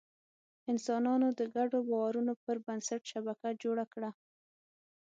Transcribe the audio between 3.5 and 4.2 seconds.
جوړه کړه.